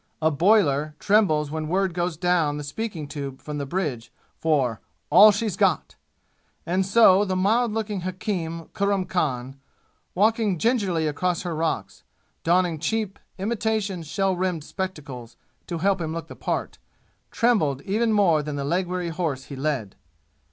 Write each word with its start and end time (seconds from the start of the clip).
A 0.19 0.31
boiler, 0.31 0.95
trembles 0.97 1.51
when 1.51 1.67
word 1.67 1.93
goes 1.93 2.17
down 2.17 2.57
the 2.57 2.63
speaking 2.63 3.07
tube 3.07 3.39
from 3.39 3.59
the 3.59 3.67
bridge 3.67 4.11
for 4.39 4.81
"all 5.11 5.31
she's 5.31 5.55
got." 5.55 5.93
And 6.65 6.83
so 6.87 7.23
the 7.23 7.35
mild 7.35 7.71
looking 7.71 8.01
hakim 8.01 8.69
Kurram 8.69 9.05
Khan, 9.07 9.59
walking 10.15 10.57
gingerly 10.57 11.05
across 11.05 11.43
hot 11.43 11.51
rocks, 11.51 12.03
donning 12.43 12.79
cheap, 12.79 13.19
imitation 13.37 14.01
shell 14.01 14.35
rimmed 14.35 14.63
spectacles 14.63 15.37
to 15.67 15.77
help 15.77 16.01
him 16.01 16.13
look 16.13 16.29
the 16.29 16.35
part, 16.35 16.79
trembled 17.29 17.83
even 17.83 18.11
more 18.11 18.41
than 18.41 18.55
the 18.55 18.65
leg 18.65 18.87
weary 18.87 19.09
horse 19.09 19.43
he 19.45 19.55
led. 19.55 19.95